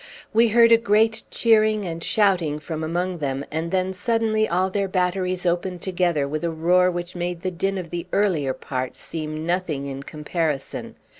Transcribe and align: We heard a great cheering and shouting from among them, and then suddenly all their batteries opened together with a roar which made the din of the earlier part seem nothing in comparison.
We 0.33 0.47
heard 0.47 0.71
a 0.71 0.77
great 0.77 1.21
cheering 1.29 1.85
and 1.85 2.03
shouting 2.03 2.57
from 2.57 2.83
among 2.83 3.19
them, 3.19 3.45
and 3.51 3.69
then 3.69 3.93
suddenly 3.93 4.49
all 4.49 4.71
their 4.71 4.87
batteries 4.87 5.45
opened 5.45 5.83
together 5.83 6.27
with 6.27 6.43
a 6.43 6.49
roar 6.49 6.89
which 6.89 7.15
made 7.15 7.41
the 7.43 7.51
din 7.51 7.77
of 7.77 7.91
the 7.91 8.07
earlier 8.11 8.55
part 8.55 8.95
seem 8.95 9.45
nothing 9.45 9.85
in 9.85 10.01
comparison. 10.01 10.95